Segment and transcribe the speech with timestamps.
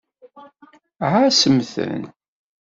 [1.11, 2.03] Ɛassem-ten.